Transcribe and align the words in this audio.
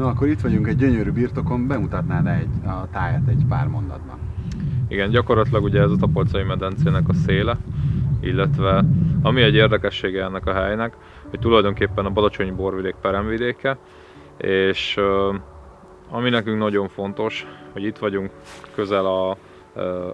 No, 0.00 0.06
akkor 0.06 0.28
itt 0.28 0.40
vagyunk 0.40 0.66
egy 0.66 0.76
gyönyörű 0.76 1.10
birtokon, 1.10 1.66
bemutatnád 1.66 2.26
egy, 2.26 2.68
a 2.68 2.88
táját 2.92 3.28
egy 3.28 3.44
pár 3.48 3.66
mondatban. 3.66 4.18
Igen, 4.88 5.10
gyakorlatilag 5.10 5.62
ugye 5.62 5.80
ez 5.80 5.90
a 5.90 5.96
Tapolcai 5.96 6.42
medencének 6.42 7.08
a 7.08 7.12
széle, 7.12 7.58
illetve 8.20 8.84
ami 9.22 9.42
egy 9.42 9.54
érdekessége 9.54 10.24
ennek 10.24 10.46
a 10.46 10.52
helynek, 10.52 10.96
hogy 11.30 11.38
tulajdonképpen 11.38 12.04
a 12.04 12.10
Badacsonyi 12.10 12.50
borvidék 12.50 12.94
peremvidéke, 13.00 13.78
és 14.36 15.00
ami 16.10 16.30
nekünk 16.30 16.58
nagyon 16.58 16.88
fontos, 16.88 17.46
hogy 17.72 17.84
itt 17.84 17.98
vagyunk 17.98 18.30
közel 18.74 19.06
a, 19.06 19.36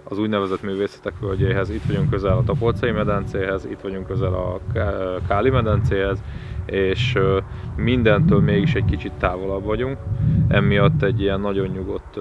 az 0.03 0.19
úgynevezett 0.19 0.61
művészetek 0.61 1.13
völgyéhez, 1.19 1.69
itt 1.69 1.85
vagyunk 1.87 2.09
közel 2.09 2.37
a 2.37 2.43
Tapolcai 2.43 2.91
medencéhez, 2.91 3.65
itt 3.65 3.81
vagyunk 3.81 4.07
közel 4.07 4.33
a 4.33 4.59
Káli 5.27 5.49
medencéhez, 5.49 6.23
és 6.67 7.17
mindentől 7.75 8.41
mégis 8.41 8.75
egy 8.75 8.85
kicsit 8.85 9.11
távolabb 9.11 9.63
vagyunk, 9.63 9.97
emiatt 10.47 11.01
egy 11.01 11.21
ilyen 11.21 11.39
nagyon 11.39 11.67
nyugodt, 11.67 12.19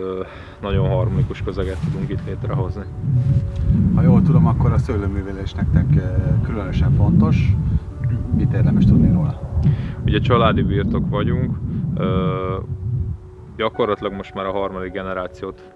nagyon 0.61 0.89
harmonikus 0.89 1.43
közeget 1.43 1.79
tudunk 1.85 2.11
itt 2.11 2.27
létrehozni. 2.27 2.85
Ha 3.95 4.03
jól 4.03 4.23
tudom, 4.23 4.47
akkor 4.47 4.73
a 4.73 4.79
szőlőművelés 4.79 5.53
nektek 5.53 5.87
különösen 6.43 6.93
fontos. 6.93 7.53
Mit 8.37 8.53
érdemes 8.53 8.85
tudni 8.85 9.13
róla? 9.13 9.61
Ugye 10.05 10.19
családi 10.19 10.63
birtok 10.63 11.09
vagyunk, 11.09 11.57
gyakorlatilag 13.57 14.13
most 14.13 14.35
már 14.35 14.47
a 14.47 14.53
harmadik 14.53 14.93
generációt 14.93 15.73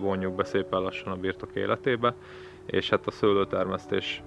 vonjuk 0.00 0.34
be 0.34 0.44
szépen 0.44 0.80
lassan 0.80 1.12
a 1.12 1.16
birtok 1.16 1.50
életébe, 1.54 2.14
és 2.66 2.90
hát 2.90 3.06
a 3.06 3.10
szőlőtermesztés 3.10 4.22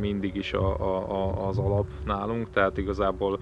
mindig 0.00 0.34
is 0.36 0.52
a, 0.52 0.80
a, 0.80 1.10
a, 1.10 1.48
az 1.48 1.58
alap 1.58 1.86
nálunk, 2.04 2.50
tehát 2.50 2.78
igazából 2.78 3.38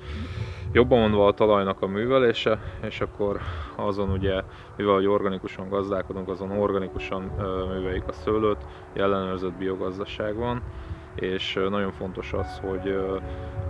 jobban 0.73 0.99
mondva 0.99 1.27
a 1.27 1.33
talajnak 1.33 1.83
a 1.83 1.87
művelése, 1.87 2.59
és 2.83 3.01
akkor 3.01 3.41
azon 3.77 4.11
ugye, 4.11 4.43
mivel 4.77 4.95
hogy 4.95 5.07
organikusan 5.07 5.69
gazdálkodunk, 5.69 6.29
azon 6.29 6.51
organikusan 6.51 7.23
műveljük 7.75 8.09
a 8.09 8.13
szőlőt, 8.13 8.67
ellenőrzött 8.95 9.53
biogazdaság 9.53 10.37
van, 10.37 10.63
és 11.15 11.59
nagyon 11.71 11.93
fontos 11.93 12.33
az, 12.33 12.61
hogy 12.69 12.89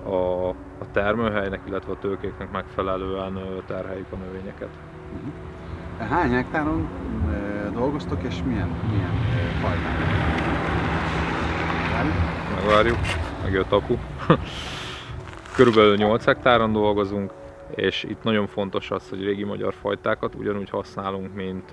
a, 0.05 0.49
a 0.49 0.91
termőhelynek, 0.93 1.61
illetve 1.67 1.93
a 1.93 1.99
tőkéknek 1.99 2.51
megfelelően 2.51 3.39
terheljük 3.67 4.13
a 4.13 4.17
növényeket. 4.17 4.69
Uh-huh. 5.15 6.09
Hány 6.09 6.31
hektáron 6.31 6.89
dolgoztok, 7.73 8.23
és 8.23 8.43
milyen, 8.47 8.69
milyen 8.91 9.13
fajták? 9.61 10.88
Megvárjuk, 12.55 12.99
megjött 13.43 13.73
apu. 13.73 13.97
Körülbelül 15.57 15.97
8 15.97 16.25
hektáron 16.25 16.73
dolgozunk, 16.73 17.33
és 17.75 18.03
itt 18.03 18.23
nagyon 18.23 18.47
fontos 18.47 18.91
az, 18.91 19.09
hogy 19.09 19.25
régi 19.25 19.45
magyar 19.45 19.75
fajtákat 19.75 20.35
ugyanúgy 20.35 20.71
használunk, 20.71 21.35
mint 21.35 21.73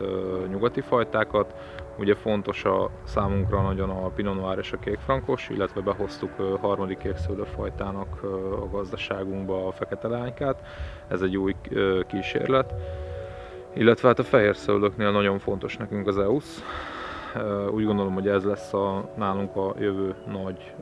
nyugati 0.50 0.82
fajtákat. 0.82 1.54
Ugye 1.98 2.16
fontos 2.16 2.64
a 2.64 2.90
számunkra 3.04 3.62
nagyon 3.62 3.90
a 3.90 4.08
Pinot 4.08 4.36
Noir 4.36 4.58
és 4.58 4.72
a 4.72 4.80
kékfrankos, 4.80 5.50
illetve 5.50 5.82
behoztuk 5.82 6.32
harmadik 6.62 7.08
fajtának 7.56 8.24
a 8.62 8.70
gazdaságunkba 8.72 9.68
a 9.68 9.72
fekete 9.72 10.08
lánykát. 10.08 10.62
Ez 11.08 11.22
egy 11.22 11.38
új 11.38 11.56
kísérlet. 12.08 12.74
Illetve 13.74 14.08
hát 14.08 14.20
a 14.20 14.24
fehér 14.24 14.56
szőlőknél 14.56 15.12
nagyon 15.12 15.40
fontos 15.40 15.78
nekünk 15.78 16.08
az 16.08 16.18
EUSZ, 16.18 16.64
úgy 17.74 17.86
gondolom, 17.86 18.14
hogy 18.14 18.28
ez 18.28 18.44
lesz 18.44 18.74
a, 18.74 19.10
nálunk 19.18 19.56
a 19.56 19.74
jövő 19.80 20.16
nagy 20.28 20.74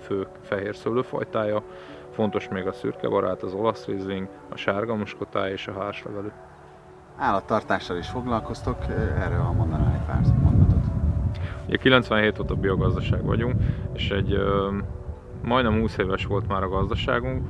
fő 0.00 0.26
fehér 0.42 0.76
szőlőfajtája. 0.76 1.62
Fontos 2.10 2.48
még 2.48 2.66
a 2.66 2.72
szürke 2.72 3.08
barát, 3.08 3.42
az 3.42 3.52
olasz 3.52 3.86
rizling, 3.86 4.28
a 4.48 4.56
sárga 4.56 4.94
muskotáj 4.94 5.52
és 5.52 5.66
a 5.66 5.72
hárslevelű. 5.72 6.28
Állattartással 7.16 7.96
is 7.96 8.08
foglalkoztok, 8.08 8.76
erről 9.18 9.40
a 9.40 9.52
mondanál 9.52 9.94
egy 9.94 10.06
pár 10.06 10.20
mondatot. 10.42 10.84
Ugye 11.66 11.76
97 11.76 12.38
óta 12.38 12.54
biogazdaság 12.54 13.24
vagyunk, 13.24 13.62
és 13.92 14.10
egy 14.10 14.38
majdnem 15.44 15.80
20 15.80 15.98
éves 15.98 16.26
volt 16.26 16.48
már 16.48 16.62
a 16.62 16.68
gazdaságunk, 16.68 17.46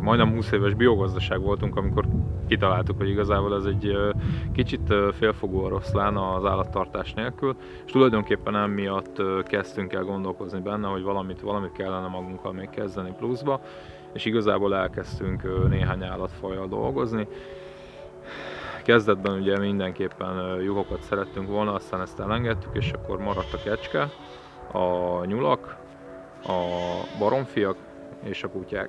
majdnem 0.00 0.32
20 0.32 0.52
éves 0.52 0.74
biogazdaság 0.74 1.40
voltunk, 1.40 1.76
amikor 1.76 2.04
kitaláltuk, 2.48 2.96
hogy 2.96 3.08
igazából 3.08 3.54
ez 3.54 3.64
egy 3.64 3.96
kicsit 4.52 4.94
félfogó 5.12 5.64
oroszlán 5.64 6.16
az 6.16 6.44
állattartás 6.44 7.14
nélkül, 7.14 7.56
és 7.86 7.92
tulajdonképpen 7.92 8.56
emiatt 8.56 9.22
kezdtünk 9.42 9.92
el 9.92 10.04
gondolkozni 10.04 10.60
benne, 10.60 10.88
hogy 10.88 11.02
valamit, 11.02 11.40
valamit 11.40 11.72
kellene 11.72 12.06
magunkkal 12.06 12.52
még 12.52 12.70
kezdeni 12.70 13.14
pluszba, 13.18 13.60
és 14.12 14.24
igazából 14.24 14.76
elkezdtünk 14.76 15.68
néhány 15.68 16.04
állatfajjal 16.04 16.68
dolgozni. 16.68 17.26
Kezdetben 18.84 19.40
ugye 19.40 19.58
mindenképpen 19.58 20.60
juhokat 20.62 21.02
szerettünk 21.02 21.48
volna, 21.48 21.72
aztán 21.72 22.00
ezt 22.00 22.20
elengedtük, 22.20 22.70
és 22.72 22.92
akkor 22.92 23.18
maradt 23.18 23.52
a 23.52 23.58
kecske, 23.64 24.10
a 24.72 25.24
nyulak, 25.24 25.76
a 26.46 27.18
baromfiak 27.18 27.76
és 28.24 28.42
a 28.42 28.48
kutyák. 28.48 28.88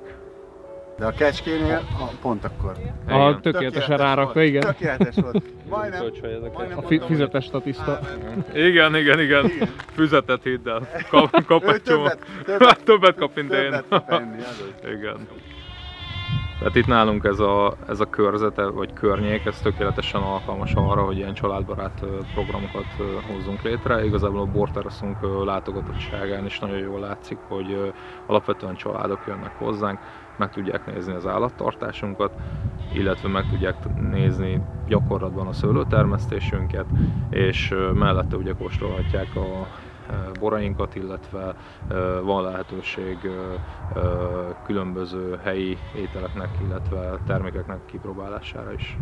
De 0.97 1.05
a 1.05 1.11
kecskénél 1.11 1.81
a, 1.99 2.03
pont 2.21 2.43
akkor. 2.43 2.71
A 3.07 3.39
tökéletesen 3.39 3.97
rárakva, 3.97 4.41
igen. 4.43 4.61
Tökéletes 4.61 5.15
volt. 5.15 5.43
Majdnem, 5.69 6.11
majdnem 6.53 6.77
a 6.77 6.81
fi- 6.81 7.03
fizetes 7.05 7.43
statiszta. 7.45 7.99
Igen, 8.53 8.95
igen, 8.95 9.19
igen. 9.19 9.45
igen. 9.45 9.67
Füzetet 9.93 10.43
hidd 10.43 10.67
el. 10.67 10.87
Kap, 11.09 11.45
kap 11.45 11.63
egy 11.63 11.81
többet, 11.81 12.19
többet, 12.45 12.83
többet 12.89 13.15
kap, 13.15 13.35
mint 13.35 13.53
én. 13.53 13.71
Többet 13.71 14.09
enni, 14.11 14.41
igen. 14.97 15.27
Tehát 16.59 16.75
itt 16.75 16.87
nálunk 16.87 17.23
ez 17.23 17.39
a, 17.39 17.75
ez 17.87 17.99
a 17.99 18.09
körzete, 18.09 18.67
vagy 18.67 18.93
környék, 18.93 19.45
ez 19.45 19.61
tökéletesen 19.61 20.21
alkalmas 20.21 20.73
arra, 20.73 21.01
hogy 21.01 21.17
ilyen 21.17 21.33
családbarát 21.33 22.05
programokat 22.33 22.85
hozzunk 23.31 23.61
létre. 23.61 24.05
Igazából 24.05 24.39
a 24.39 24.45
borteraszunk 24.45 25.17
látogatottságán 25.45 26.45
is 26.45 26.59
nagyon 26.59 26.77
jól 26.77 26.99
látszik, 26.99 27.37
hogy 27.47 27.93
alapvetően 28.25 28.75
családok 28.75 29.19
jönnek 29.27 29.57
hozzánk, 29.57 29.99
meg 30.37 30.51
tudják 30.51 30.85
nézni 30.85 31.13
az 31.13 31.27
állattartásunkat, 31.27 32.31
illetve 32.93 33.29
meg 33.29 33.49
tudják 33.49 33.75
nézni 34.11 34.61
gyakorlatban 34.87 35.47
a 35.47 35.53
szőlőtermesztésünket, 35.53 36.85
és 37.29 37.73
mellette 37.93 38.35
ugye 38.35 38.53
kóstolhatják 38.53 39.35
a 39.35 39.67
borainkat, 40.39 40.95
illetve 40.95 41.55
van 42.23 42.43
lehetőség 42.43 43.17
különböző 44.67 45.35
helyi 45.43 45.77
ételeknek, 45.95 46.49
illetve 46.59 47.19
termékeknek 47.25 47.85
kipróbálására 47.85 48.73
is. 48.73 48.97